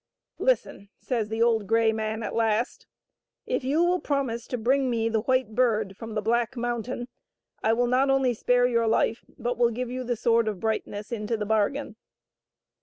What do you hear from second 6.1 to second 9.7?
the black mountain, I will not only spare your life, but will